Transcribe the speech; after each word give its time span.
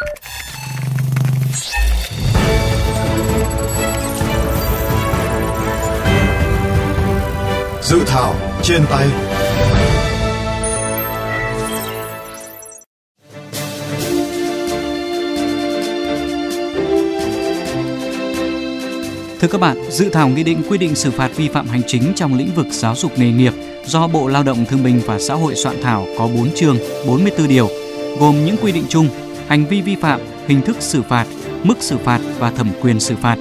Dự 0.00 0.06
thảo 8.06 8.34
trên 8.62 8.82
tay. 8.90 9.08
Thưa 19.40 19.48
các 19.48 19.60
bạn, 19.60 19.90
dự 19.90 20.10
thảo 20.12 20.28
nghị 20.28 20.42
định 20.42 20.62
quy 20.68 20.78
định 20.78 20.94
xử 20.94 21.10
phạt 21.10 21.30
vi 21.36 21.48
phạm 21.48 21.68
hành 21.68 21.82
chính 21.86 22.12
trong 22.16 22.34
lĩnh 22.34 22.54
vực 22.54 22.66
giáo 22.70 22.96
dục 22.96 23.18
nghề 23.18 23.30
nghiệp 23.30 23.52
do 23.86 24.06
Bộ 24.06 24.28
Lao 24.28 24.42
động 24.42 24.64
Thương 24.68 24.82
binh 24.82 25.00
và 25.06 25.18
Xã 25.18 25.34
hội 25.34 25.54
soạn 25.54 25.82
thảo 25.82 26.06
có 26.18 26.26
4 26.26 26.50
chương, 26.54 26.76
44 27.06 27.48
điều, 27.48 27.68
gồm 28.20 28.44
những 28.44 28.56
quy 28.62 28.72
định 28.72 28.84
chung, 28.88 29.08
hành 29.50 29.66
vi 29.66 29.80
vi 29.80 29.96
phạm, 29.96 30.20
hình 30.46 30.62
thức 30.62 30.76
xử 30.80 31.02
phạt, 31.02 31.26
mức 31.62 31.74
xử 31.80 31.98
phạt 31.98 32.20
và 32.38 32.50
thẩm 32.50 32.68
quyền 32.82 33.00
xử 33.00 33.16
phạt. 33.16 33.38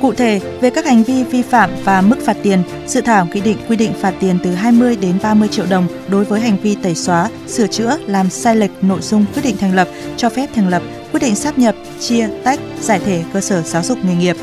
Cụ 0.00 0.12
thể, 0.12 0.40
về 0.60 0.70
các 0.70 0.86
hành 0.86 1.02
vi 1.02 1.24
vi 1.24 1.42
phạm 1.42 1.70
và 1.84 2.00
mức 2.00 2.16
phạt 2.24 2.36
tiền, 2.42 2.62
dự 2.86 3.00
thảo 3.00 3.26
nghị 3.32 3.40
định 3.40 3.56
quy 3.68 3.76
định 3.76 3.92
phạt 4.00 4.14
tiền 4.20 4.38
từ 4.42 4.54
20 4.54 4.96
đến 4.96 5.18
30 5.22 5.48
triệu 5.48 5.66
đồng 5.70 5.86
đối 6.08 6.24
với 6.24 6.40
hành 6.40 6.56
vi 6.62 6.76
tẩy 6.82 6.94
xóa, 6.94 7.28
sửa 7.46 7.66
chữa, 7.66 7.98
làm 8.06 8.30
sai 8.30 8.56
lệch 8.56 8.70
nội 8.82 9.00
dung 9.00 9.24
quyết 9.34 9.42
định 9.44 9.56
thành 9.56 9.74
lập, 9.74 9.88
cho 10.16 10.28
phép 10.28 10.46
thành 10.54 10.68
lập, 10.68 10.82
quyết 11.12 11.20
định 11.20 11.34
sáp 11.34 11.58
nhập, 11.58 11.74
chia, 12.00 12.28
tách, 12.44 12.60
giải 12.80 13.00
thể 13.04 13.24
cơ 13.32 13.40
sở 13.40 13.62
giáo 13.62 13.82
dục 13.82 13.98
nghề 14.04 14.14
nghiệp. 14.14 14.36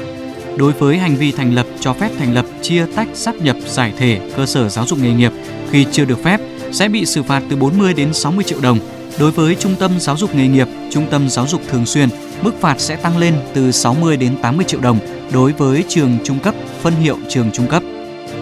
Đối 0.57 0.73
với 0.73 0.97
hành 0.97 1.15
vi 1.15 1.31
thành 1.31 1.55
lập, 1.55 1.65
cho 1.79 1.93
phép 1.93 2.09
thành 2.19 2.33
lập, 2.33 2.45
chia 2.61 2.85
tách, 2.95 3.07
sáp 3.13 3.35
nhập, 3.35 3.55
giải 3.67 3.93
thể 3.97 4.19
cơ 4.35 4.45
sở 4.45 4.69
giáo 4.69 4.85
dục 4.85 4.99
nghề 4.99 5.13
nghiệp 5.13 5.31
khi 5.71 5.85
chưa 5.91 6.05
được 6.05 6.23
phép 6.23 6.41
sẽ 6.71 6.87
bị 6.87 7.05
xử 7.05 7.23
phạt 7.23 7.43
từ 7.49 7.55
40 7.55 7.93
đến 7.93 8.13
60 8.13 8.43
triệu 8.43 8.59
đồng. 8.61 8.79
Đối 9.19 9.31
với 9.31 9.55
trung 9.55 9.75
tâm 9.79 9.99
giáo 9.99 10.17
dục 10.17 10.35
nghề 10.35 10.47
nghiệp, 10.47 10.67
trung 10.91 11.07
tâm 11.11 11.29
giáo 11.29 11.47
dục 11.47 11.61
thường 11.69 11.85
xuyên, 11.85 12.09
mức 12.41 12.51
phạt 12.61 12.79
sẽ 12.79 12.95
tăng 12.95 13.17
lên 13.17 13.33
từ 13.53 13.71
60 13.71 14.17
đến 14.17 14.37
80 14.41 14.65
triệu 14.65 14.79
đồng 14.79 14.99
đối 15.33 15.53
với 15.53 15.83
trường 15.87 16.17
trung 16.23 16.39
cấp, 16.39 16.55
phân 16.81 16.93
hiệu 16.93 17.17
trường 17.29 17.51
trung 17.51 17.67
cấp. 17.67 17.83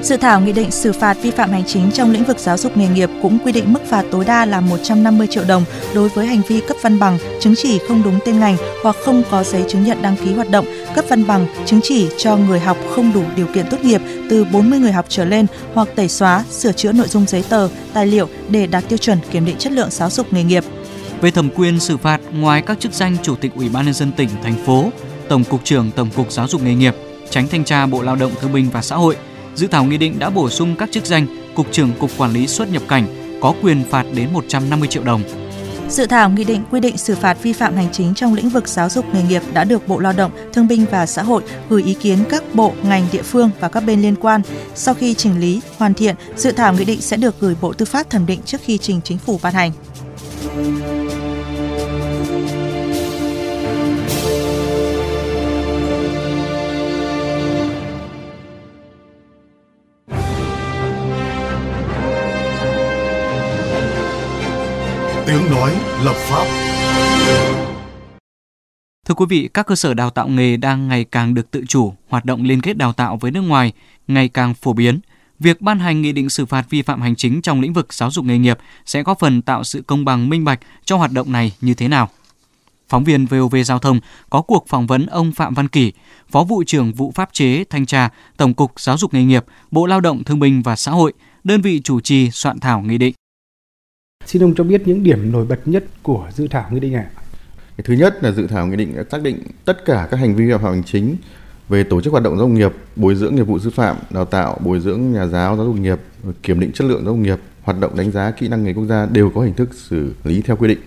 Dự 0.06 0.18
thảo 0.18 0.42
nghị 0.42 0.52
định 0.52 0.72
xử 0.72 0.92
phạt 0.92 1.18
vi 1.22 1.32
phạm 1.32 1.52
hành 1.52 1.64
chính 1.68 1.92
trong 1.92 2.12
lĩnh 2.12 2.24
vực 2.24 2.40
giáo 2.40 2.58
dục 2.58 2.78
nghề 2.78 2.88
nghiệp 2.88 3.10
cũng 3.22 3.40
quy 3.40 3.52
định 3.52 3.74
mức 3.74 3.80
phạt 3.90 4.06
tối 4.12 4.26
đa 4.26 4.46
là 4.46 4.62
150 4.62 5.28
triệu 5.32 5.44
đồng 5.48 5.64
đối 5.94 6.10
với 6.10 6.26
hành 6.26 6.42
vi 6.48 6.62
cấp 6.68 6.78
văn 6.82 7.00
bằng, 7.00 7.18
chứng 7.40 7.54
chỉ 7.58 7.80
không 7.88 8.04
đúng 8.04 8.20
tên 8.26 8.40
ngành 8.40 8.58
hoặc 8.84 8.96
không 9.06 9.24
có 9.32 9.44
giấy 9.44 9.64
chứng 9.68 9.84
nhận 9.84 10.02
đăng 10.02 10.16
ký 10.18 10.34
hoạt 10.34 10.50
động, 10.50 10.66
cấp 10.96 11.06
văn 11.10 11.28
bằng, 11.28 11.48
chứng 11.66 11.80
chỉ 11.84 12.08
cho 12.18 12.38
người 12.38 12.60
học 12.60 12.78
không 12.96 13.14
đủ 13.14 13.24
điều 13.36 13.48
kiện 13.48 13.66
tốt 13.70 13.78
nghiệp 13.84 14.02
từ 14.30 14.46
40 14.46 14.80
người 14.80 14.92
học 14.92 15.06
trở 15.10 15.26
lên 15.26 15.46
hoặc 15.74 15.88
tẩy 15.96 16.10
xóa, 16.10 16.44
sửa 16.52 16.72
chữa 16.72 16.92
nội 16.92 17.08
dung 17.08 17.26
giấy 17.28 17.44
tờ, 17.50 17.70
tài 17.94 18.08
liệu 18.08 18.28
để 18.50 18.68
đạt 18.68 18.84
tiêu 18.90 18.98
chuẩn 18.98 19.20
kiểm 19.32 19.46
định 19.46 19.58
chất 19.58 19.72
lượng 19.74 19.90
giáo 19.92 20.10
dục 20.10 20.34
nghề 20.34 20.44
nghiệp. 20.44 20.64
Về 21.22 21.32
thẩm 21.32 21.50
quyền 21.56 21.80
xử 21.80 21.98
phạt, 21.98 22.22
ngoài 22.32 22.62
các 22.62 22.80
chức 22.80 22.94
danh 22.94 23.18
Chủ 23.24 23.36
tịch 23.36 23.52
Ủy 23.56 23.70
ban 23.70 23.86
nhân 23.86 23.94
dân 23.94 24.12
tỉnh, 24.12 24.30
thành 24.44 24.66
phố, 24.66 24.90
Tổng 25.30 25.44
cục 25.44 25.64
trưởng 25.64 25.92
Tổng 25.92 26.10
cục 26.16 26.32
Giáo 26.32 26.48
dục 26.48 26.64
nghề 26.64 26.76
nghiệp, 26.76 26.96
Tránh 27.30 27.48
thanh 27.48 27.64
tra 27.64 27.86
Bộ 27.86 28.02
Lao 28.02 28.16
động 28.16 28.32
Thương 28.42 28.54
binh 28.54 28.70
và 28.70 28.82
Xã 28.82 28.96
hội, 28.96 29.16
dự 29.56 29.68
thảo 29.68 29.86
nghị 29.86 29.98
định 29.98 30.20
đã 30.20 30.30
bổ 30.30 30.50
sung 30.50 30.76
các 30.80 30.92
chức 30.92 31.06
danh 31.06 31.28
Cục 31.56 31.72
trưởng 31.72 31.92
Cục 32.00 32.12
Quản 32.18 32.32
lý 32.32 32.48
xuất 32.48 32.72
nhập 32.72 32.84
cảnh 32.88 33.08
có 33.42 33.54
quyền 33.62 33.84
phạt 33.90 34.06
đến 34.14 34.34
150 34.34 34.88
triệu 34.88 35.04
đồng. 35.04 35.22
Dự 35.90 36.06
thảo 36.06 36.30
nghị 36.30 36.44
định 36.44 36.64
quy 36.72 36.80
định 36.80 36.98
xử 36.98 37.16
phạt 37.16 37.38
vi 37.44 37.54
phạm 37.54 37.76
hành 37.76 37.88
chính 37.92 38.14
trong 38.14 38.34
lĩnh 38.34 38.50
vực 38.50 38.68
giáo 38.68 38.90
dục 38.90 39.06
nghề 39.14 39.24
nghiệp 39.24 39.42
đã 39.54 39.64
được 39.64 39.88
Bộ 39.88 40.00
Lao 40.00 40.14
động, 40.14 40.32
Thương 40.54 40.68
binh 40.68 40.86
và 40.92 41.06
Xã 41.06 41.24
hội 41.24 41.44
gửi 41.70 41.84
ý 41.84 41.94
kiến 41.94 42.18
các 42.30 42.44
bộ, 42.54 42.74
ngành, 42.84 43.08
địa 43.12 43.22
phương 43.22 43.50
và 43.60 43.70
các 43.70 43.80
bên 43.80 44.02
liên 44.02 44.16
quan. 44.16 44.42
Sau 44.76 44.94
khi 44.94 45.14
chỉnh 45.14 45.40
lý, 45.40 45.62
hoàn 45.78 45.94
thiện, 45.94 46.16
dự 46.36 46.52
thảo 46.52 46.74
nghị 46.74 46.86
định 46.86 47.02
sẽ 47.02 47.18
được 47.18 47.36
gửi 47.40 47.56
Bộ 47.62 47.74
Tư 47.74 47.86
pháp 47.86 48.10
thẩm 48.10 48.26
định 48.26 48.40
trước 48.46 48.62
khi 48.64 48.78
trình 48.78 49.02
chính 49.04 49.18
phủ 49.18 49.40
ban 49.44 49.54
hành. 49.54 49.72
Tiếng 65.36 65.52
nói 65.52 65.74
lập 66.04 66.16
pháp 66.16 66.46
Thưa 69.06 69.14
quý 69.16 69.26
vị, 69.30 69.50
các 69.54 69.68
cơ 69.68 69.76
sở 69.76 69.94
đào 69.94 70.10
tạo 70.10 70.28
nghề 70.28 70.58
đang 70.58 70.88
ngày 70.88 71.06
càng 71.12 71.34
được 71.34 71.52
tự 71.52 71.64
chủ, 71.68 71.94
hoạt 72.10 72.26
động 72.26 72.44
liên 72.44 72.62
kết 72.62 72.78
đào 72.78 72.94
tạo 72.94 73.18
với 73.18 73.32
nước 73.32 73.42
ngoài 73.42 73.74
ngày 74.08 74.28
càng 74.28 74.54
phổ 74.54 74.74
biến. 74.74 75.00
Việc 75.40 75.62
ban 75.62 75.80
hành 75.80 76.02
nghị 76.02 76.12
định 76.12 76.30
xử 76.30 76.46
phạt 76.46 76.66
vi 76.70 76.82
phạm 76.82 77.02
hành 77.02 77.16
chính 77.16 77.42
trong 77.42 77.62
lĩnh 77.62 77.74
vực 77.74 77.94
giáo 77.94 78.12
dục 78.12 78.26
nghề 78.26 78.38
nghiệp 78.38 78.58
sẽ 78.86 79.04
góp 79.04 79.20
phần 79.20 79.42
tạo 79.42 79.64
sự 79.64 79.82
công 79.88 80.06
bằng 80.06 80.30
minh 80.30 80.44
bạch 80.46 80.60
cho 80.86 80.98
hoạt 80.98 81.12
động 81.12 81.32
này 81.32 81.52
như 81.62 81.74
thế 81.74 81.88
nào? 81.88 82.10
Phóng 82.90 83.04
viên 83.04 83.26
VOV 83.26 83.56
Giao 83.66 83.80
thông 83.80 84.00
có 84.30 84.42
cuộc 84.42 84.68
phỏng 84.68 84.88
vấn 84.88 85.06
ông 85.06 85.32
Phạm 85.32 85.54
Văn 85.54 85.68
Kỳ, 85.68 85.94
Phó 86.32 86.44
vụ 86.44 86.64
trưởng 86.68 86.94
vụ 86.94 87.12
pháp 87.16 87.30
chế 87.34 87.64
thanh 87.70 87.86
tra 87.86 88.10
Tổng 88.38 88.54
cục 88.54 88.80
Giáo 88.80 88.98
dục 88.98 89.14
nghề 89.14 89.24
nghiệp, 89.24 89.46
Bộ 89.72 89.86
Lao 89.86 90.02
động 90.02 90.24
Thương 90.24 90.40
binh 90.40 90.62
và 90.62 90.76
Xã 90.76 90.92
hội, 90.92 91.14
đơn 91.44 91.62
vị 91.62 91.82
chủ 91.84 92.00
trì 92.00 92.32
soạn 92.32 92.60
thảo 92.60 92.82
nghị 92.82 92.98
định. 92.98 93.14
Xin 94.26 94.44
ông 94.44 94.56
cho 94.56 94.64
biết 94.64 94.88
những 94.88 95.04
điểm 95.04 95.32
nổi 95.32 95.46
bật 95.46 95.60
nhất 95.68 95.84
của 96.04 96.28
dự 96.34 96.48
thảo 96.48 96.66
nghị 96.72 96.80
định 96.80 96.94
này. 96.94 97.06
Thứ 97.84 97.94
nhất 97.94 98.24
là 98.24 98.32
dự 98.32 98.48
thảo 98.48 98.68
nghị 98.68 98.76
định 98.76 98.96
đã 98.96 99.04
xác 99.12 99.22
định 99.22 99.40
tất 99.66 99.86
cả 99.86 100.08
các 100.12 100.18
hành 100.18 100.36
vi 100.36 100.46
vi 100.46 100.52
phạm 100.52 100.64
hành 100.64 100.84
chính 100.84 101.16
về 101.70 101.84
tổ 101.84 102.02
chức 102.02 102.12
hoạt 102.12 102.24
động 102.24 102.38
giáo 102.38 102.48
dục 102.48 102.58
nghiệp, 102.58 102.74
bồi 102.96 103.16
dưỡng 103.16 103.36
nghiệp 103.36 103.44
vụ 103.44 103.60
sư 103.60 103.70
phạm, 103.70 103.96
đào 104.10 104.26
tạo, 104.26 104.58
bồi 104.64 104.80
dưỡng 104.80 105.12
nhà 105.12 105.28
giáo 105.28 105.58
giáo 105.58 105.66
dục 105.66 105.76
nghiệp, 105.76 106.00
kiểm 106.44 106.60
định 106.60 106.72
chất 106.72 106.88
lượng 106.88 107.06
giáo 107.06 107.14
dục 107.14 107.24
nghiệp, 107.24 107.40
hoạt 107.62 107.80
động 107.80 107.98
đánh 107.98 108.12
giá 108.12 108.32
kỹ 108.32 108.48
năng 108.48 108.64
nghề 108.64 108.74
quốc 108.74 108.86
gia 108.86 109.06
đều 109.06 109.30
có 109.30 109.42
hình 109.42 109.54
thức 109.54 109.70
xử 109.74 110.14
lý 110.24 110.42
theo 110.42 110.56
quy 110.56 110.68
định. 110.68 110.80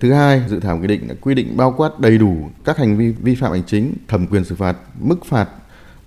Thứ 0.00 0.12
hai, 0.12 0.42
dự 0.48 0.60
thảo 0.60 0.76
nghị 0.76 0.86
định 0.86 1.08
đã 1.08 1.14
quy 1.20 1.34
định 1.34 1.56
bao 1.56 1.74
quát 1.76 2.00
đầy 2.00 2.18
đủ 2.18 2.50
các 2.64 2.78
hành 2.78 2.96
vi 2.96 3.14
vi 3.22 3.34
phạm 3.34 3.52
hành 3.52 3.62
chính, 3.66 3.94
thẩm 4.08 4.26
quyền 4.26 4.44
xử 4.44 4.54
phạt, 4.54 4.76
mức 5.00 5.24
phạt 5.24 5.48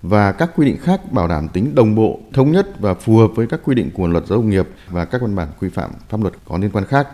và 0.02 0.32
các 0.32 0.50
quy 0.56 0.66
định 0.66 0.76
khác 0.80 1.12
bảo 1.12 1.28
đảm 1.28 1.48
tính 1.48 1.74
đồng 1.74 1.94
bộ, 1.94 2.20
thống 2.32 2.52
nhất 2.52 2.80
và 2.80 2.94
phù 2.94 3.16
hợp 3.16 3.30
với 3.34 3.46
các 3.46 3.60
quy 3.64 3.74
định 3.74 3.90
của 3.94 4.06
luật 4.06 4.26
giáo 4.26 4.38
dục 4.38 4.46
nghiệp 4.46 4.68
và 4.90 5.04
các 5.04 5.22
văn 5.22 5.36
bản 5.36 5.48
quy 5.60 5.68
phạm 5.68 5.90
pháp 6.08 6.20
luật 6.20 6.34
có 6.44 6.58
liên 6.58 6.70
quan 6.70 6.84
khác. 6.84 7.08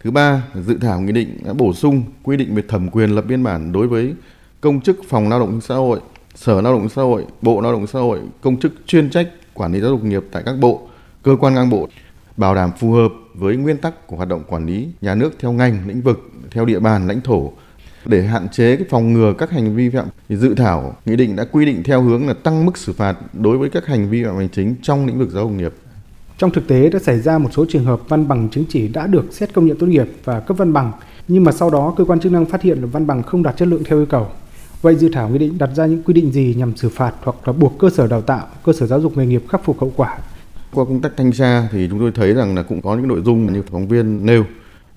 Thứ 0.00 0.10
ba, 0.10 0.42
dự 0.54 0.78
thảo 0.80 1.00
nghị 1.00 1.12
định 1.12 1.38
đã 1.44 1.52
bổ 1.52 1.74
sung 1.74 2.02
quy 2.22 2.36
định 2.36 2.54
về 2.54 2.62
thẩm 2.68 2.90
quyền 2.90 3.10
lập 3.10 3.24
biên 3.28 3.44
bản 3.44 3.72
đối 3.72 3.88
với 3.88 4.14
công 4.60 4.80
chức 4.80 4.96
phòng 5.08 5.28
lao 5.28 5.40
động 5.40 5.60
xã 5.60 5.74
hội, 5.74 6.00
sở 6.34 6.60
lao 6.60 6.72
động 6.72 6.88
xã 6.88 7.02
hội, 7.02 7.26
bộ 7.42 7.60
lao 7.60 7.72
động 7.72 7.86
xã 7.86 7.98
hội, 7.98 8.20
công 8.40 8.60
chức 8.60 8.72
chuyên 8.86 9.10
trách 9.10 9.28
quản 9.54 9.72
lý 9.72 9.80
giáo 9.80 9.90
dục 9.90 10.04
nghiệp 10.04 10.24
tại 10.32 10.42
các 10.46 10.58
bộ, 10.60 10.88
cơ 11.22 11.36
quan 11.40 11.54
ngang 11.54 11.70
bộ, 11.70 11.88
bảo 12.36 12.54
đảm 12.54 12.70
phù 12.78 12.92
hợp 12.92 13.12
với 13.34 13.56
nguyên 13.56 13.76
tắc 13.76 14.06
của 14.06 14.16
hoạt 14.16 14.28
động 14.28 14.42
quản 14.48 14.66
lý 14.66 14.88
nhà 15.00 15.14
nước 15.14 15.30
theo 15.38 15.52
ngành, 15.52 15.78
lĩnh 15.86 16.00
vực, 16.00 16.30
theo 16.50 16.64
địa 16.64 16.78
bàn, 16.78 17.06
lãnh 17.06 17.20
thổ 17.20 17.52
để 18.04 18.22
hạn 18.22 18.48
chế 18.48 18.76
cái 18.76 18.86
phòng 18.90 19.12
ngừa 19.12 19.32
các 19.38 19.50
hành 19.50 19.76
vi 19.76 19.90
phạm 19.90 20.06
thì 20.28 20.36
dự 20.36 20.54
thảo 20.54 20.96
nghị 21.06 21.16
định 21.16 21.36
đã 21.36 21.44
quy 21.52 21.66
định 21.66 21.82
theo 21.82 22.02
hướng 22.02 22.28
là 22.28 22.34
tăng 22.34 22.66
mức 22.66 22.78
xử 22.78 22.92
phạt 22.92 23.16
đối 23.32 23.58
với 23.58 23.70
các 23.70 23.86
hành 23.86 24.10
vi 24.10 24.24
phạm 24.24 24.36
hành 24.36 24.48
chính 24.48 24.74
trong 24.82 25.06
lĩnh 25.06 25.18
vực 25.18 25.30
giáo 25.30 25.44
dục 25.44 25.52
nghiệp. 25.52 25.72
Trong 26.38 26.50
thực 26.50 26.68
tế 26.68 26.90
đã 26.90 26.98
xảy 26.98 27.20
ra 27.20 27.38
một 27.38 27.48
số 27.52 27.64
trường 27.68 27.84
hợp 27.84 28.08
văn 28.08 28.28
bằng 28.28 28.48
chứng 28.48 28.64
chỉ 28.68 28.88
đã 28.88 29.06
được 29.06 29.24
xét 29.30 29.54
công 29.54 29.66
nhận 29.66 29.78
tốt 29.78 29.86
nghiệp 29.86 30.08
và 30.24 30.40
cấp 30.40 30.56
văn 30.56 30.72
bằng, 30.72 30.92
nhưng 31.28 31.44
mà 31.44 31.52
sau 31.52 31.70
đó 31.70 31.94
cơ 31.96 32.04
quan 32.04 32.20
chức 32.20 32.32
năng 32.32 32.46
phát 32.46 32.62
hiện 32.62 32.80
là 32.80 32.86
văn 32.86 33.06
bằng 33.06 33.22
không 33.22 33.42
đạt 33.42 33.56
chất 33.56 33.68
lượng 33.68 33.84
theo 33.84 33.98
yêu 33.98 34.06
cầu. 34.06 34.26
Vậy 34.82 34.94
dự 34.94 35.08
thảo 35.12 35.28
nghị 35.28 35.38
định 35.38 35.58
đặt 35.58 35.70
ra 35.74 35.86
những 35.86 36.02
quy 36.02 36.14
định 36.14 36.32
gì 36.32 36.54
nhằm 36.58 36.76
xử 36.76 36.88
phạt 36.88 37.12
hoặc 37.22 37.36
là 37.46 37.52
buộc 37.52 37.78
cơ 37.78 37.90
sở 37.90 38.06
đào 38.06 38.22
tạo, 38.22 38.46
cơ 38.64 38.72
sở 38.72 38.86
giáo 38.86 39.00
dục 39.00 39.16
nghề 39.16 39.26
nghiệp 39.26 39.42
khắc 39.48 39.64
phục 39.64 39.80
hậu 39.80 39.92
quả? 39.96 40.18
Qua 40.72 40.84
công 40.84 41.00
tác 41.00 41.12
thanh 41.16 41.32
tra 41.32 41.68
thì 41.72 41.88
chúng 41.90 41.98
tôi 41.98 42.12
thấy 42.14 42.34
rằng 42.34 42.54
là 42.54 42.62
cũng 42.62 42.82
có 42.82 42.96
những 42.96 43.08
nội 43.08 43.22
dung 43.24 43.52
như 43.52 43.62
phóng 43.70 43.88
viên 43.88 44.26
nêu 44.26 44.44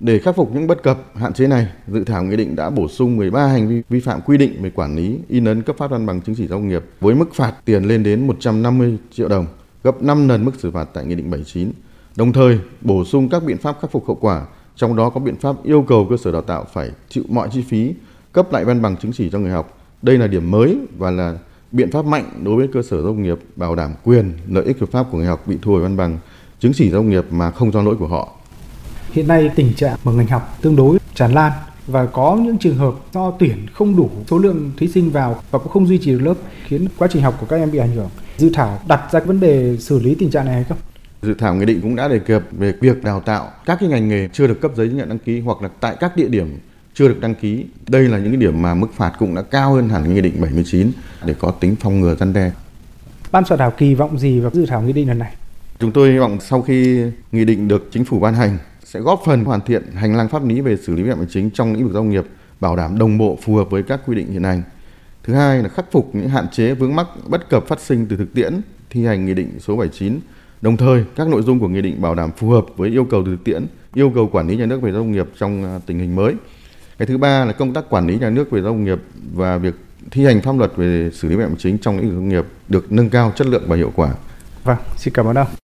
để 0.04 0.20
khắc 0.20 0.36
phục 0.36 0.54
những 0.54 0.68
bất 0.68 0.84
cập, 0.84 0.98
hạn 1.16 1.34
chế 1.34 1.48
này, 1.48 1.68
dự 1.88 2.04
thảo 2.04 2.24
nghị 2.24 2.36
định 2.36 2.56
đã 2.56 2.70
bổ 2.70 2.88
sung 2.88 3.18
13 3.18 3.48
hành 3.48 3.68
vi 3.68 3.82
vi 3.90 4.00
phạm 4.00 4.22
quy 4.22 4.38
định 4.38 4.62
về 4.62 4.70
quản 4.70 4.96
lý, 4.96 5.20
in 5.28 5.46
ấn 5.46 5.62
cấp 5.62 5.76
phát 5.78 5.92
văn 5.92 6.06
bằng 6.06 6.22
chứng 6.22 6.36
chỉ 6.36 6.48
giáo 6.48 6.60
dục 6.60 6.68
nghiệp 6.68 6.84
với 7.02 7.16
mức 7.16 7.34
phạt 7.34 7.54
tiền 7.66 7.84
lên 7.84 8.04
đến 8.04 8.28
150 8.28 8.98
triệu 9.12 9.28
đồng, 9.28 9.46
gấp 9.84 10.04
5 10.04 10.28
lần 10.28 10.46
mức 10.46 10.52
xử 10.58 10.72
phạt 10.72 10.88
tại 10.94 11.06
nghị 11.06 11.16
định 11.16 11.32
79. 11.32 11.72
Đồng 12.16 12.34
thời, 12.34 12.60
bổ 12.82 13.06
sung 13.06 13.30
các 13.30 13.44
biện 13.44 13.58
pháp 13.58 13.78
khắc 13.82 13.92
phục 13.92 14.08
hậu 14.08 14.16
quả, 14.16 14.46
trong 14.76 14.96
đó 14.96 15.10
có 15.10 15.20
biện 15.20 15.36
pháp 15.36 15.56
yêu 15.64 15.86
cầu 15.88 16.08
cơ 16.10 16.18
sở 16.18 16.32
đào 16.32 16.42
tạo 16.42 16.66
phải 16.74 16.92
chịu 17.10 17.24
mọi 17.30 17.50
chi 17.52 17.64
phí 17.70 17.94
cấp 18.34 18.54
lại 18.54 18.66
văn 18.66 18.82
bằng 18.82 18.98
chứng 18.98 19.12
chỉ 19.12 19.30
cho 19.30 19.40
người 19.40 19.52
học. 19.52 19.78
Đây 20.02 20.18
là 20.18 20.28
điểm 20.28 20.52
mới 20.52 20.78
và 20.98 21.12
là 21.12 21.38
biện 21.72 21.92
pháp 21.92 22.06
mạnh 22.06 22.42
đối 22.44 22.56
với 22.56 22.68
cơ 22.68 22.82
sở 22.82 22.98
giáo 22.98 23.06
dục 23.06 23.18
nghiệp 23.18 23.40
bảo 23.56 23.76
đảm 23.76 23.92
quyền, 24.04 24.32
lợi 24.48 24.66
ích 24.66 24.80
hợp 24.80 24.90
pháp 24.92 25.06
của 25.12 25.18
người 25.18 25.28
học 25.28 25.48
bị 25.48 25.58
thu 25.62 25.72
hồi 25.72 25.82
văn 25.82 25.98
bằng 25.98 26.18
chứng 26.60 26.74
chỉ 26.76 26.90
giáo 26.90 27.02
dục 27.02 27.12
nghiệp 27.12 27.26
mà 27.32 27.52
không 27.52 27.72
do 27.72 27.82
lỗi 27.82 27.96
của 28.00 28.08
họ 28.08 28.30
Hiện 29.14 29.28
nay 29.28 29.52
tình 29.56 29.74
trạng 29.74 29.98
mở 30.04 30.12
ngành 30.12 30.28
học 30.28 30.58
tương 30.62 30.76
đối 30.76 30.98
tràn 31.16 31.32
lan 31.32 31.52
và 31.88 32.06
có 32.06 32.38
những 32.42 32.58
trường 32.58 32.78
hợp 32.78 32.94
do 33.14 33.32
tuyển 33.40 33.66
không 33.74 33.96
đủ 33.96 34.10
số 34.28 34.38
lượng 34.38 34.72
thí 34.78 34.88
sinh 34.88 35.12
vào 35.12 35.42
và 35.52 35.60
cũng 35.60 35.72
không 35.72 35.88
duy 35.88 35.98
trì 35.98 36.12
được 36.12 36.20
lớp 36.22 36.34
khiến 36.68 36.88
quá 36.98 37.08
trình 37.12 37.24
học 37.24 37.38
của 37.40 37.46
các 37.46 37.56
em 37.56 37.72
bị 37.72 37.80
ảnh 37.80 37.92
hưởng. 37.96 38.10
Dự 38.38 38.50
thảo 38.54 38.80
đặt 38.88 39.02
ra 39.12 39.20
vấn 39.20 39.40
đề 39.40 39.78
xử 39.80 40.00
lý 40.00 40.16
tình 40.16 40.32
trạng 40.32 40.46
này 40.46 40.54
hay 40.54 40.64
không? 40.64 40.78
Dự 41.22 41.34
thảo 41.34 41.56
nghị 41.56 41.66
định 41.66 41.82
cũng 41.82 41.96
đã 41.96 42.08
đề 42.08 42.20
cập 42.20 42.44
về 42.52 42.74
việc 42.82 43.04
đào 43.04 43.20
tạo 43.20 43.52
các 43.66 43.78
cái 43.80 43.90
ngành 43.90 44.08
nghề 44.08 44.28
chưa 44.34 44.48
được 44.48 44.62
cấp 44.62 44.72
giấy 44.76 44.88
chứng 44.88 44.98
nhận 44.98 45.10
đăng 45.10 45.20
ký 45.20 45.40
hoặc 45.40 45.62
là 45.62 45.70
tại 45.80 45.96
các 46.00 46.16
địa 46.16 46.28
điểm 46.28 46.60
chưa 46.94 47.08
được 47.08 47.20
đăng 47.22 47.36
ký. 47.36 47.66
Đây 47.88 48.04
là 48.04 48.18
những 48.18 48.32
cái 48.32 48.38
điểm 48.38 48.62
mà 48.62 48.74
mức 48.74 48.94
phạt 48.94 49.14
cũng 49.20 49.36
đã 49.36 49.42
cao 49.42 49.74
hơn 49.74 49.90
hẳn 49.90 50.14
nghị 50.14 50.22
định 50.22 50.42
79 50.42 50.92
để 51.26 51.36
có 51.40 51.52
tính 51.52 51.76
phòng 51.76 52.00
ngừa 52.00 52.16
răn 52.16 52.34
đe. 52.34 52.52
Ban 53.32 53.46
soạn 53.46 53.60
thảo 53.60 53.72
kỳ 53.72 53.96
vọng 53.96 54.20
gì 54.20 54.40
vào 54.40 54.52
dự 54.54 54.66
thảo 54.66 54.82
nghị 54.82 54.94
định 54.94 55.08
lần 55.08 55.20
này? 55.20 55.34
Chúng 55.80 55.92
tôi 55.92 56.12
hy 56.12 56.18
vọng 56.18 56.38
sau 56.42 56.62
khi 56.62 57.04
nghị 57.32 57.46
định 57.46 57.68
được 57.68 57.90
chính 57.92 58.06
phủ 58.06 58.20
ban 58.20 58.34
hành 58.34 58.58
sẽ 58.94 59.00
góp 59.00 59.22
phần 59.26 59.46
hoàn 59.46 59.62
thiện 59.62 59.84
hành 59.96 60.16
lang 60.16 60.30
pháp 60.30 60.46
lý 60.46 60.62
về 60.62 60.78
xử 60.78 60.96
lý 60.96 61.04
vi 61.04 61.10
phạm 61.10 61.20
hành 61.20 61.28
chính 61.30 61.50
trong 61.50 61.74
lĩnh 61.74 61.84
vực 61.84 61.94
giao 61.94 62.04
nghiệp 62.04 62.26
bảo 62.60 62.76
đảm 62.76 62.98
đồng 62.98 63.18
bộ 63.18 63.38
phù 63.42 63.56
hợp 63.56 63.70
với 63.70 63.84
các 63.84 64.02
quy 64.06 64.16
định 64.16 64.32
hiện 64.32 64.44
hành. 64.44 64.64
Thứ 65.24 65.34
hai 65.34 65.64
là 65.64 65.70
khắc 65.70 65.92
phục 65.92 66.16
những 66.16 66.30
hạn 66.30 66.46
chế 66.52 66.74
vướng 66.74 66.96
mắc 66.96 67.08
bất 67.28 67.50
cập 67.50 67.68
phát 67.68 67.80
sinh 67.80 68.06
từ 68.10 68.18
thực 68.18 68.34
tiễn 68.34 68.62
thi 68.90 69.06
hành 69.06 69.26
nghị 69.26 69.34
định 69.34 69.60
số 69.60 69.76
79. 69.76 70.20
Đồng 70.62 70.78
thời, 70.78 71.06
các 71.16 71.28
nội 71.28 71.42
dung 71.42 71.60
của 71.60 71.68
nghị 71.68 71.82
định 71.82 72.02
bảo 72.02 72.16
đảm 72.16 72.32
phù 72.38 72.50
hợp 72.50 72.66
với 72.78 72.90
yêu 72.90 73.06
cầu 73.06 73.24
từ 73.26 73.32
thực 73.32 73.44
tiễn, 73.44 73.66
yêu 73.94 74.12
cầu 74.16 74.30
quản 74.32 74.48
lý 74.48 74.56
nhà 74.56 74.66
nước 74.66 74.82
về 74.82 74.92
giao 74.92 75.04
nghiệp 75.04 75.28
trong 75.38 75.64
à, 75.64 75.80
tình 75.86 76.00
hình 76.00 76.16
mới. 76.16 76.34
Cái 76.98 77.06
thứ 77.06 77.18
ba 77.18 77.46
là 77.46 77.52
công 77.52 77.74
tác 77.74 77.90
quản 77.90 78.08
lý 78.08 78.20
nhà 78.20 78.30
nước 78.30 78.52
về 78.52 78.62
giao 78.62 78.74
nghiệp 78.74 79.00
và 79.34 79.58
việc 79.58 79.76
thi 80.12 80.26
hành 80.26 80.42
pháp 80.42 80.58
luật 80.58 80.72
về 80.76 81.10
xử 81.14 81.30
lý 81.30 81.36
vi 81.36 81.44
phạm 81.44 81.56
chính 81.58 81.78
trong 81.78 81.98
lĩnh 81.98 82.10
vực 82.10 82.16
công 82.16 82.30
nghiệp 82.30 82.46
được 82.70 82.92
nâng 82.92 83.10
cao 83.10 83.32
chất 83.36 83.48
lượng 83.48 83.64
và 83.68 83.76
hiệu 83.76 83.92
quả. 83.96 84.14
Vâng, 84.64 84.78
xin 84.98 85.14
cảm 85.14 85.26
ơn 85.26 85.38
ông. 85.38 85.63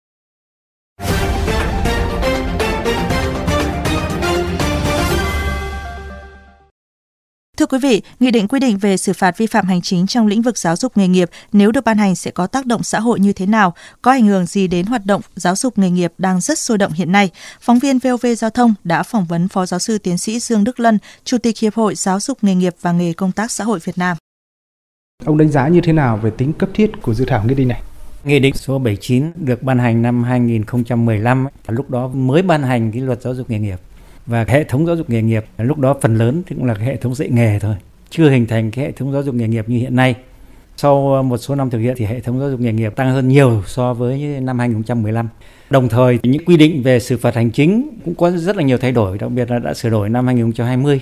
Thưa 7.56 7.66
quý 7.66 7.78
vị, 7.78 8.02
Nghị 8.20 8.30
định 8.30 8.48
quy 8.48 8.60
định 8.60 8.78
về 8.78 8.96
xử 8.96 9.12
phạt 9.12 9.38
vi 9.38 9.46
phạm 9.46 9.66
hành 9.66 9.80
chính 9.80 10.06
trong 10.06 10.26
lĩnh 10.26 10.42
vực 10.42 10.58
giáo 10.58 10.76
dục 10.76 10.96
nghề 10.96 11.08
nghiệp 11.08 11.30
nếu 11.52 11.72
được 11.72 11.84
ban 11.84 11.98
hành 11.98 12.16
sẽ 12.16 12.30
có 12.30 12.46
tác 12.46 12.66
động 12.66 12.82
xã 12.82 13.00
hội 13.00 13.20
như 13.20 13.32
thế 13.32 13.46
nào, 13.46 13.74
có 14.02 14.10
ảnh 14.10 14.26
hưởng 14.26 14.46
gì 14.46 14.68
đến 14.68 14.86
hoạt 14.86 15.06
động 15.06 15.20
giáo 15.36 15.56
dục 15.56 15.78
nghề 15.78 15.90
nghiệp 15.90 16.12
đang 16.18 16.40
rất 16.40 16.58
sôi 16.58 16.78
động 16.78 16.92
hiện 16.92 17.12
nay. 17.12 17.30
Phóng 17.60 17.78
viên 17.78 17.98
VOV 17.98 18.26
Giao 18.36 18.50
thông 18.50 18.74
đã 18.84 19.02
phỏng 19.02 19.24
vấn 19.24 19.48
Phó 19.48 19.66
Giáo 19.66 19.80
sư 19.80 19.98
Tiến 19.98 20.18
sĩ 20.18 20.40
Dương 20.40 20.64
Đức 20.64 20.80
Lân, 20.80 20.98
Chủ 21.24 21.38
tịch 21.38 21.58
Hiệp 21.58 21.74
hội 21.74 21.94
Giáo 21.94 22.20
dục 22.20 22.38
nghề 22.42 22.54
nghiệp 22.54 22.74
và 22.80 22.92
nghề 22.92 23.12
công 23.12 23.32
tác 23.32 23.50
xã 23.50 23.64
hội 23.64 23.78
Việt 23.84 23.98
Nam. 23.98 24.16
Ông 25.24 25.38
đánh 25.38 25.48
giá 25.48 25.68
như 25.68 25.80
thế 25.80 25.92
nào 25.92 26.16
về 26.16 26.30
tính 26.30 26.52
cấp 26.52 26.68
thiết 26.74 26.90
của 27.02 27.14
dự 27.14 27.24
thảo 27.24 27.44
nghị 27.46 27.54
định 27.54 27.68
này? 27.68 27.82
Nghị 28.24 28.38
định 28.38 28.54
số 28.54 28.78
79 28.78 29.32
được 29.36 29.62
ban 29.62 29.78
hành 29.78 30.02
năm 30.02 30.24
2015, 30.24 31.46
lúc 31.68 31.90
đó 31.90 32.08
mới 32.08 32.42
ban 32.42 32.62
hành 32.62 32.92
cái 32.92 33.02
luật 33.02 33.22
giáo 33.22 33.34
dục 33.34 33.50
nghề 33.50 33.58
nghiệp 33.58 33.78
và 34.26 34.44
hệ 34.48 34.64
thống 34.64 34.86
giáo 34.86 34.96
dục 34.96 35.10
nghề 35.10 35.22
nghiệp 35.22 35.44
lúc 35.58 35.78
đó 35.78 35.96
phần 36.00 36.16
lớn 36.16 36.42
thì 36.46 36.56
cũng 36.56 36.64
là 36.64 36.74
hệ 36.74 36.96
thống 36.96 37.14
dạy 37.14 37.28
nghề 37.28 37.58
thôi 37.58 37.74
chưa 38.10 38.30
hình 38.30 38.46
thành 38.46 38.70
cái 38.70 38.84
hệ 38.84 38.92
thống 38.92 39.12
giáo 39.12 39.22
dục 39.22 39.34
nghề 39.34 39.48
nghiệp 39.48 39.68
như 39.68 39.78
hiện 39.78 39.96
nay 39.96 40.14
sau 40.76 41.12
ờ, 41.12 41.22
một 41.22 41.38
số 41.38 41.54
năm 41.54 41.70
thực 41.70 41.78
hiện 41.78 41.94
thì 41.96 42.04
hệ 42.04 42.20
thống 42.20 42.40
giáo 42.40 42.50
dục 42.50 42.60
nghề 42.60 42.72
nghiệp 42.72 42.96
tăng 42.96 43.10
hơn 43.10 43.28
nhiều 43.28 43.62
so 43.66 43.94
với 43.94 44.18
năm 44.40 44.58
2015 44.58 45.28
đồng 45.70 45.88
thời 45.88 46.18
những 46.22 46.44
quy 46.44 46.56
định 46.56 46.82
về 46.82 47.00
xử 47.00 47.16
phạt 47.16 47.34
hành 47.34 47.50
chính 47.50 47.88
cũng 48.04 48.14
có 48.14 48.30
rất 48.30 48.56
là 48.56 48.62
nhiều 48.62 48.78
thay 48.78 48.92
đổi 48.92 49.18
đặc 49.18 49.30
biệt 49.30 49.50
là 49.50 49.58
đã 49.58 49.74
sửa 49.74 49.90
đổi 49.90 50.08
năm 50.08 50.26
2020 50.26 51.00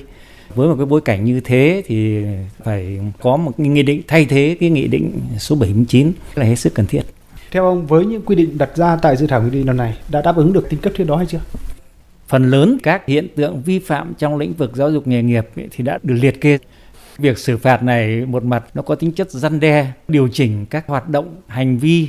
với 0.55 0.69
một 0.69 0.75
cái 0.77 0.87
bối 0.87 1.01
cảnh 1.01 1.25
như 1.25 1.41
thế 1.41 1.83
thì 1.87 2.25
phải 2.65 3.01
có 3.21 3.37
một 3.37 3.61
nghị 3.61 3.83
định 3.83 4.03
thay 4.09 4.25
thế 4.25 4.57
cái 4.61 4.71
nghị 4.71 4.87
định 4.87 5.21
số 5.39 5.57
79 5.57 6.13
là 6.35 6.45
hết 6.45 6.57
sức 6.57 6.75
cần 6.75 6.87
thiết. 6.87 7.03
Theo 7.51 7.65
ông, 7.65 7.87
với 7.87 8.05
những 8.05 8.23
quy 8.23 8.37
định 8.37 8.59
đặt 8.59 8.77
ra 8.77 8.97
tại 9.03 9.17
dự 9.17 9.27
thảo 9.27 9.43
nghị 9.43 9.51
định 9.51 9.67
lần 9.67 9.77
này 9.77 9.99
đã 10.09 10.23
đáp 10.23 10.37
ứng 10.37 10.53
được 10.53 10.71
tính 10.71 10.81
cấp 10.81 10.93
thiết 10.97 11.05
đó 11.05 11.17
hay 11.17 11.27
chưa? 11.27 11.41
Phần 12.29 12.51
lớn 12.51 12.79
các 12.83 13.07
hiện 13.07 13.29
tượng 13.37 13.63
vi 13.63 13.79
phạm 13.79 14.15
trong 14.19 14.37
lĩnh 14.37 14.53
vực 14.53 14.71
giáo 14.75 14.91
dục 14.91 15.07
nghề 15.07 15.23
nghiệp 15.23 15.47
thì 15.71 15.85
đã 15.85 15.99
được 16.03 16.15
liệt 16.23 16.41
kê. 16.41 16.59
Việc 17.19 17.39
xử 17.39 17.57
phạt 17.57 17.83
này 17.83 18.27
một 18.27 18.45
mặt 18.45 18.65
nó 18.75 18.83
có 18.83 18.95
tính 18.95 19.13
chất 19.13 19.31
răn 19.31 19.61
đe, 19.61 19.93
điều 20.09 20.29
chỉnh 20.29 20.67
các 20.71 20.87
hoạt 20.87 21.09
động, 21.09 21.37
hành 21.47 21.79
vi 21.79 22.09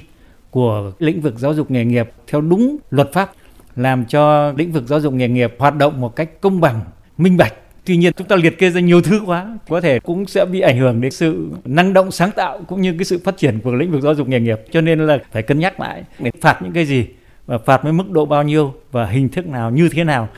của 0.51 0.91
lĩnh 0.99 1.21
vực 1.21 1.39
giáo 1.39 1.53
dục 1.53 1.71
nghề 1.71 1.85
nghiệp 1.85 2.09
theo 2.27 2.41
đúng 2.41 2.77
luật 2.89 3.13
pháp, 3.13 3.31
làm 3.75 4.05
cho 4.05 4.53
lĩnh 4.57 4.71
vực 4.71 4.83
giáo 4.87 4.99
dục 4.99 5.13
nghề 5.13 5.27
nghiệp 5.27 5.55
hoạt 5.59 5.75
động 5.75 6.01
một 6.01 6.15
cách 6.15 6.41
công 6.41 6.61
bằng, 6.61 6.81
minh 7.17 7.37
bạch. 7.37 7.53
Tuy 7.85 7.97
nhiên 7.97 8.13
chúng 8.13 8.27
ta 8.27 8.35
liệt 8.35 8.57
kê 8.57 8.69
ra 8.69 8.81
nhiều 8.81 9.01
thứ 9.01 9.21
quá, 9.25 9.57
có 9.69 9.81
thể 9.81 9.99
cũng 9.99 10.25
sẽ 10.25 10.45
bị 10.45 10.59
ảnh 10.59 10.77
hưởng 10.77 11.01
đến 11.01 11.11
sự 11.11 11.47
năng 11.65 11.93
động 11.93 12.11
sáng 12.11 12.31
tạo 12.31 12.61
cũng 12.67 12.81
như 12.81 12.93
cái 12.93 13.05
sự 13.05 13.19
phát 13.23 13.37
triển 13.37 13.59
của 13.59 13.73
lĩnh 13.73 13.91
vực 13.91 14.01
giáo 14.01 14.15
dục 14.15 14.27
nghề 14.27 14.39
nghiệp. 14.39 14.59
Cho 14.71 14.81
nên 14.81 15.07
là 15.07 15.17
phải 15.31 15.43
cân 15.43 15.59
nhắc 15.59 15.79
lại 15.79 16.03
để 16.19 16.31
phạt 16.41 16.61
những 16.61 16.71
cái 16.71 16.85
gì 16.85 17.05
và 17.45 17.57
phạt 17.57 17.83
với 17.83 17.93
mức 17.93 18.09
độ 18.11 18.25
bao 18.25 18.43
nhiêu 18.43 18.73
và 18.91 19.05
hình 19.05 19.29
thức 19.29 19.47
nào 19.47 19.71
như 19.71 19.89
thế 19.89 20.03
nào. 20.03 20.29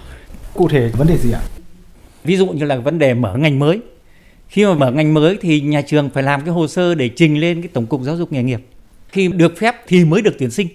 Cụ 0.53 0.67
thể 0.67 0.89
vấn 0.97 1.07
đề 1.07 1.17
gì 1.17 1.31
ạ? 1.31 1.41
Ví 2.23 2.37
dụ 2.37 2.47
như 2.47 2.65
là 2.65 2.77
vấn 2.77 2.99
đề 2.99 3.13
mở 3.13 3.37
ngành 3.37 3.59
mới. 3.59 3.79
Khi 4.47 4.65
mà 4.65 4.73
mở 4.73 4.91
ngành 4.91 5.13
mới 5.13 5.37
thì 5.41 5.61
nhà 5.61 5.81
trường 5.81 6.09
phải 6.09 6.23
làm 6.23 6.41
cái 6.41 6.49
hồ 6.49 6.67
sơ 6.67 6.95
để 6.95 7.09
trình 7.09 7.39
lên 7.39 7.61
cái 7.61 7.69
tổng 7.73 7.85
cục 7.85 8.01
giáo 8.01 8.17
dục 8.17 8.31
nghề 8.31 8.43
nghiệp. 8.43 8.61
Khi 9.09 9.27
được 9.27 9.57
phép 9.57 9.75
thì 9.87 10.05
mới 10.05 10.21
được 10.21 10.35
tuyển 10.39 10.51
sinh. 10.51 10.67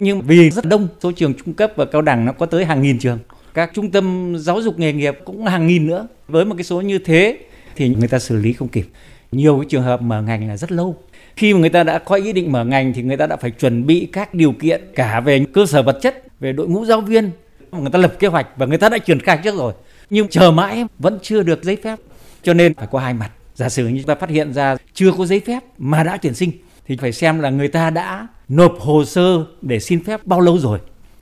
Nhưng 0.00 0.20
vì 0.20 0.50
rất 0.50 0.64
đông 0.64 0.88
số 1.00 1.12
trường 1.12 1.34
trung 1.44 1.54
cấp 1.54 1.72
và 1.76 1.84
cao 1.84 2.02
đẳng 2.02 2.24
nó 2.24 2.32
có 2.32 2.46
tới 2.46 2.64
hàng 2.64 2.82
nghìn 2.82 2.98
trường. 2.98 3.18
Các 3.54 3.70
trung 3.74 3.90
tâm 3.90 4.36
giáo 4.38 4.62
dục 4.62 4.78
nghề 4.78 4.92
nghiệp 4.92 5.18
cũng 5.24 5.46
hàng 5.46 5.66
nghìn 5.66 5.86
nữa. 5.86 6.08
Với 6.28 6.44
một 6.44 6.54
cái 6.54 6.64
số 6.64 6.80
như 6.80 6.98
thế 6.98 7.38
thì 7.76 7.88
người 7.88 8.08
ta 8.08 8.18
xử 8.18 8.36
lý 8.36 8.52
không 8.52 8.68
kịp. 8.68 8.86
Nhiều 9.32 9.58
cái 9.58 9.66
trường 9.68 9.82
hợp 9.82 10.02
mở 10.02 10.22
ngành 10.22 10.48
là 10.48 10.56
rất 10.56 10.72
lâu 10.72 10.96
khi 11.36 11.54
mà 11.54 11.60
người 11.60 11.70
ta 11.70 11.82
đã 11.82 11.98
có 11.98 12.14
ý 12.14 12.32
định 12.32 12.52
mở 12.52 12.64
ngành 12.64 12.92
thì 12.92 13.02
người 13.02 13.16
ta 13.16 13.26
đã 13.26 13.36
phải 13.36 13.50
chuẩn 13.50 13.86
bị 13.86 14.08
các 14.12 14.34
điều 14.34 14.52
kiện 14.52 14.82
cả 14.94 15.20
về 15.20 15.44
cơ 15.52 15.66
sở 15.66 15.82
vật 15.82 15.98
chất, 16.02 16.40
về 16.40 16.52
đội 16.52 16.68
ngũ 16.68 16.84
giáo 16.84 17.00
viên. 17.00 17.30
Người 17.72 17.90
ta 17.90 17.98
lập 17.98 18.14
kế 18.18 18.28
hoạch 18.28 18.46
và 18.56 18.66
người 18.66 18.78
ta 18.78 18.88
đã 18.88 18.98
triển 18.98 19.20
khai 19.20 19.38
trước 19.44 19.54
rồi, 19.56 19.72
nhưng 20.10 20.28
chờ 20.28 20.50
mãi 20.50 20.84
vẫn 20.98 21.18
chưa 21.22 21.42
được 21.42 21.64
giấy 21.64 21.76
phép. 21.76 21.98
Cho 22.42 22.54
nên 22.54 22.74
phải 22.74 22.88
có 22.90 22.98
hai 22.98 23.14
mặt. 23.14 23.30
Giả 23.54 23.68
sử 23.68 23.88
như 23.88 24.02
ta 24.06 24.14
phát 24.14 24.30
hiện 24.30 24.52
ra 24.52 24.76
chưa 24.94 25.12
có 25.18 25.26
giấy 25.26 25.40
phép 25.40 25.60
mà 25.78 26.02
đã 26.02 26.16
tuyển 26.16 26.34
sinh, 26.34 26.50
thì 26.86 26.96
phải 26.96 27.12
xem 27.12 27.40
là 27.40 27.50
người 27.50 27.68
ta 27.68 27.90
đã 27.90 28.26
nộp 28.48 28.76
hồ 28.80 29.04
sơ 29.04 29.44
để 29.62 29.80
xin 29.80 30.04
phép 30.04 30.26
bao 30.26 30.40
lâu 30.40 30.58
rồi. 30.58 30.78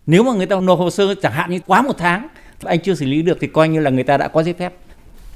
Nếu 0.06 0.22
mà 0.22 0.32
người 0.32 0.46
ta 0.46 0.60
nộp 0.60 0.78
hồ 0.78 0.90
sơ 0.90 1.14
chẳng 1.14 1.32
hạn 1.32 1.50
như 1.50 1.58
quá 1.66 1.82
một 1.82 1.98
tháng 1.98 2.28
anh 2.64 2.80
chưa 2.80 2.94
xử 2.94 3.06
lý 3.06 3.22
được 3.22 3.38
thì 3.40 3.46
coi 3.46 3.68
như 3.68 3.80
là 3.80 3.90
người 3.90 4.04
ta 4.04 4.16
đã 4.16 4.28
có 4.28 4.42
giấy 4.42 4.54
phép. 4.54 4.72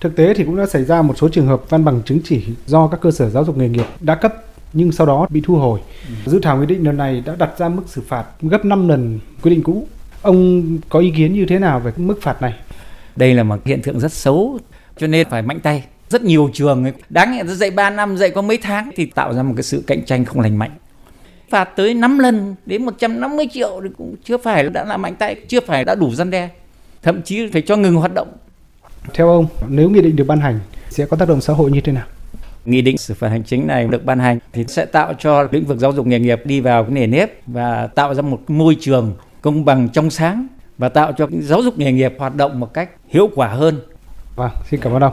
Thực 0.00 0.16
tế 0.16 0.34
thì 0.34 0.44
cũng 0.44 0.56
đã 0.56 0.66
xảy 0.66 0.84
ra 0.84 1.02
một 1.02 1.18
số 1.18 1.28
trường 1.28 1.46
hợp 1.46 1.70
văn 1.70 1.84
bằng 1.84 2.02
chứng 2.06 2.20
chỉ 2.24 2.44
do 2.66 2.86
các 2.86 3.00
cơ 3.00 3.10
sở 3.10 3.30
giáo 3.30 3.44
dục 3.44 3.56
nghề 3.56 3.68
nghiệp 3.68 3.86
đã 4.00 4.14
cấp 4.14 4.34
nhưng 4.76 4.92
sau 4.92 5.06
đó 5.06 5.26
bị 5.30 5.42
thu 5.44 5.56
hồi. 5.56 5.80
Ừ. 6.08 6.30
Dự 6.30 6.40
thảo 6.42 6.58
nghị 6.58 6.66
định 6.66 6.84
lần 6.84 6.96
này 6.96 7.22
đã 7.26 7.36
đặt 7.38 7.50
ra 7.58 7.68
mức 7.68 7.82
xử 7.86 8.02
phạt 8.08 8.24
gấp 8.42 8.64
5 8.64 8.88
lần 8.88 9.20
quy 9.42 9.50
định 9.50 9.62
cũ. 9.62 9.86
Ông 10.22 10.64
có 10.88 10.98
ý 10.98 11.12
kiến 11.16 11.32
như 11.32 11.46
thế 11.48 11.58
nào 11.58 11.80
về 11.80 11.92
mức 11.96 12.22
phạt 12.22 12.42
này? 12.42 12.54
Đây 13.16 13.34
là 13.34 13.42
một 13.42 13.56
hiện 13.64 13.82
tượng 13.82 14.00
rất 14.00 14.12
xấu, 14.12 14.58
cho 14.96 15.06
nên 15.06 15.28
phải 15.30 15.42
mạnh 15.42 15.60
tay. 15.60 15.84
Rất 16.08 16.22
nhiều 16.22 16.50
trường 16.52 16.84
đáng 17.08 17.36
lẽ 17.36 17.44
dạy 17.44 17.70
3 17.70 17.90
năm, 17.90 18.16
dạy 18.16 18.30
có 18.30 18.42
mấy 18.42 18.58
tháng 18.58 18.90
thì 18.96 19.06
tạo 19.06 19.34
ra 19.34 19.42
một 19.42 19.52
cái 19.56 19.62
sự 19.62 19.82
cạnh 19.86 20.04
tranh 20.04 20.24
không 20.24 20.40
lành 20.40 20.58
mạnh. 20.58 20.70
Phạt 21.50 21.64
tới 21.64 21.94
5 21.94 22.18
lần 22.18 22.54
đến 22.66 22.84
150 22.84 23.48
triệu 23.52 23.80
thì 23.82 23.88
cũng 23.98 24.14
chưa 24.24 24.36
phải 24.38 24.68
đã 24.68 24.84
là 24.84 24.96
mạnh 24.96 25.14
tay, 25.14 25.36
chưa 25.48 25.60
phải 25.60 25.84
đã 25.84 25.94
đủ 25.94 26.14
răn 26.14 26.30
đe. 26.30 26.48
Thậm 27.02 27.22
chí 27.22 27.50
phải 27.52 27.62
cho 27.62 27.76
ngừng 27.76 27.94
hoạt 27.94 28.14
động. 28.14 28.28
Theo 29.14 29.28
ông, 29.28 29.46
nếu 29.68 29.90
nghị 29.90 30.00
định 30.00 30.16
được 30.16 30.24
ban 30.24 30.40
hành 30.40 30.60
sẽ 30.90 31.06
có 31.06 31.16
tác 31.16 31.28
động 31.28 31.40
xã 31.40 31.52
hội 31.52 31.70
như 31.70 31.80
thế 31.80 31.92
nào? 31.92 32.06
Nghị 32.66 32.82
định 32.82 32.98
xử 32.98 33.14
phạt 33.14 33.28
hành 33.28 33.42
chính 33.44 33.66
này 33.66 33.86
được 33.86 34.04
ban 34.04 34.18
hành 34.18 34.38
thì 34.52 34.64
sẽ 34.68 34.86
tạo 34.86 35.14
cho 35.18 35.48
lĩnh 35.50 35.64
vực 35.64 35.78
giáo 35.78 35.92
dục 35.92 36.06
nghề 36.06 36.18
nghiệp 36.18 36.40
đi 36.44 36.60
vào 36.60 36.82
cái 36.84 36.92
nền 36.92 37.10
nếp 37.10 37.46
và 37.46 37.86
tạo 37.86 38.14
ra 38.14 38.22
một 38.22 38.40
môi 38.48 38.76
trường 38.80 39.14
công 39.42 39.64
bằng 39.64 39.88
trong 39.88 40.10
sáng 40.10 40.46
và 40.78 40.88
tạo 40.88 41.12
cho 41.12 41.28
giáo 41.40 41.62
dục 41.62 41.78
nghề 41.78 41.92
nghiệp 41.92 42.12
hoạt 42.18 42.34
động 42.34 42.60
một 42.60 42.74
cách 42.74 42.90
hiệu 43.08 43.28
quả 43.34 43.48
hơn. 43.48 43.80
Vâng, 44.36 44.50
xin 44.70 44.80
cảm 44.80 44.92
ơn 44.92 45.02
ông. 45.02 45.12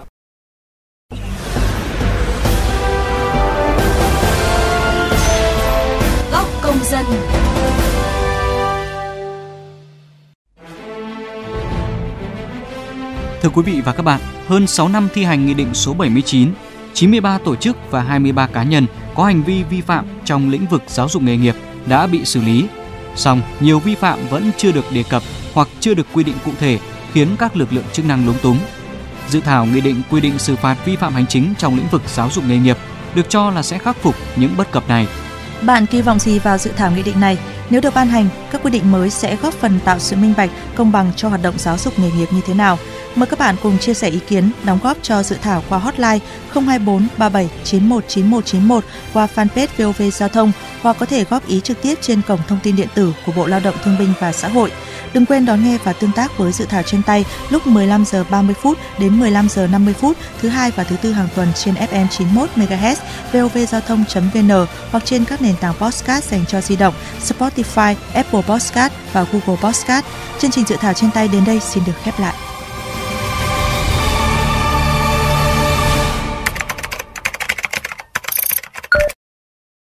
Góc 6.31 6.47
công 6.63 6.77
dân. 6.83 7.05
Thưa 13.41 13.49
quý 13.49 13.61
vị 13.65 13.81
và 13.85 13.93
các 13.93 14.03
bạn, 14.03 14.19
hơn 14.47 14.67
6 14.67 14.87
năm 14.87 15.07
thi 15.13 15.23
hành 15.23 15.45
Nghị 15.45 15.53
định 15.53 15.73
số 15.73 15.93
79 15.93 16.49
93 16.93 17.37
tổ 17.37 17.55
chức 17.55 17.77
và 17.91 18.01
23 18.01 18.47
cá 18.47 18.63
nhân 18.63 18.85
có 19.15 19.25
hành 19.25 19.43
vi 19.43 19.63
vi 19.63 19.81
phạm 19.81 20.05
trong 20.25 20.49
lĩnh 20.49 20.65
vực 20.65 20.83
giáo 20.87 21.09
dục 21.09 21.21
nghề 21.23 21.37
nghiệp 21.37 21.55
đã 21.85 22.07
bị 22.07 22.25
xử 22.25 22.41
lý. 22.41 22.65
Song, 23.15 23.41
nhiều 23.59 23.79
vi 23.79 23.95
phạm 23.95 24.19
vẫn 24.29 24.51
chưa 24.57 24.71
được 24.71 24.85
đề 24.91 25.03
cập 25.09 25.23
hoặc 25.53 25.67
chưa 25.79 25.93
được 25.93 26.07
quy 26.13 26.23
định 26.23 26.35
cụ 26.45 26.51
thể 26.59 26.79
khiến 27.13 27.27
các 27.39 27.55
lực 27.55 27.73
lượng 27.73 27.85
chức 27.93 28.05
năng 28.05 28.25
lúng 28.25 28.37
túng. 28.41 28.57
Dự 29.29 29.41
thảo 29.41 29.65
nghị 29.65 29.81
định 29.81 30.01
quy 30.11 30.21
định 30.21 30.39
xử 30.39 30.55
phạt 30.55 30.77
vi 30.85 30.95
phạm 30.95 31.13
hành 31.13 31.27
chính 31.27 31.53
trong 31.57 31.75
lĩnh 31.75 31.87
vực 31.91 32.01
giáo 32.07 32.29
dục 32.29 32.43
nghề 32.47 32.57
nghiệp 32.57 32.77
được 33.15 33.29
cho 33.29 33.49
là 33.49 33.63
sẽ 33.63 33.77
khắc 33.77 33.97
phục 33.97 34.15
những 34.35 34.53
bất 34.57 34.71
cập 34.71 34.89
này. 34.89 35.07
Bạn 35.61 35.85
kỳ 35.85 36.01
vọng 36.01 36.19
gì 36.19 36.39
vào 36.39 36.57
dự 36.57 36.71
thảo 36.77 36.91
nghị 36.91 37.03
định 37.03 37.19
này? 37.19 37.37
Nếu 37.69 37.81
được 37.81 37.93
ban 37.95 38.07
hành, 38.07 38.27
các 38.51 38.61
quy 38.63 38.71
định 38.71 38.91
mới 38.91 39.09
sẽ 39.09 39.35
góp 39.35 39.53
phần 39.53 39.79
tạo 39.85 39.99
sự 39.99 40.15
minh 40.15 40.33
bạch, 40.37 40.49
công 40.75 40.91
bằng 40.91 41.11
cho 41.15 41.29
hoạt 41.29 41.41
động 41.43 41.55
giáo 41.57 41.77
dục 41.77 41.99
nghề 41.99 42.11
nghiệp 42.11 42.27
như 42.31 42.41
thế 42.45 42.53
nào? 42.53 42.77
Mời 43.15 43.27
các 43.27 43.39
bạn 43.39 43.55
cùng 43.63 43.77
chia 43.77 43.93
sẻ 43.93 44.09
ý 44.09 44.19
kiến, 44.27 44.49
đóng 44.63 44.79
góp 44.83 44.97
cho 45.01 45.23
dự 45.23 45.35
thảo 45.41 45.63
qua 45.69 45.79
hotline 45.79 46.19
024 46.53 47.07
37 47.17 47.49
91 47.63 48.03
91 48.07 48.45
91 48.45 48.83
qua 49.13 49.27
fanpage 49.35 49.67
VOV 49.77 50.01
Giao 50.13 50.29
thông 50.29 50.51
hoặc 50.81 50.97
có 50.99 51.05
thể 51.05 51.23
góp 51.23 51.47
ý 51.47 51.61
trực 51.61 51.81
tiếp 51.81 51.95
trên 52.01 52.21
cổng 52.27 52.39
thông 52.47 52.59
tin 52.63 52.75
điện 52.75 52.87
tử 52.95 53.13
của 53.25 53.31
Bộ 53.31 53.47
Lao 53.47 53.59
động 53.59 53.75
Thương 53.83 53.97
binh 53.99 54.13
và 54.19 54.31
Xã 54.31 54.47
hội. 54.47 54.71
Đừng 55.13 55.25
quên 55.25 55.45
đón 55.45 55.63
nghe 55.63 55.77
và 55.83 55.93
tương 55.93 56.11
tác 56.11 56.37
với 56.37 56.51
dự 56.51 56.65
thảo 56.65 56.83
trên 56.83 57.03
tay 57.03 57.25
lúc 57.49 57.67
15 57.67 58.05
giờ 58.05 58.23
30 58.29 58.55
phút 58.61 58.77
đến 58.99 59.19
15 59.19 59.49
giờ 59.49 59.67
50 59.67 59.93
phút 59.93 60.17
thứ 60.41 60.49
hai 60.49 60.71
và 60.71 60.83
thứ 60.83 60.95
tư 61.01 61.11
hàng 61.11 61.27
tuần 61.35 61.47
trên 61.55 61.75
FM 61.75 62.07
91 62.07 62.49
MHz, 62.55 62.95
vovgiao 63.31 63.81
thông.vn 63.81 64.65
hoặc 64.91 65.05
trên 65.05 65.25
các 65.25 65.41
nền 65.41 65.55
tảng 65.61 65.73
podcast 65.73 66.31
dành 66.31 66.45
cho 66.45 66.61
di 66.61 66.75
động 66.75 66.93
Spotify, 67.21 67.95
Apple 68.13 68.41
Podcast 68.41 68.93
và 69.13 69.25
Google 69.31 69.61
Podcast. 69.61 70.05
Chương 70.39 70.51
trình 70.51 70.65
dự 70.67 70.75
thảo 70.75 70.93
trên 70.93 71.11
tay 71.11 71.27
đến 71.27 71.45
đây 71.45 71.59
xin 71.59 71.83
được 71.85 71.93
khép 72.03 72.19
lại. 72.19 72.52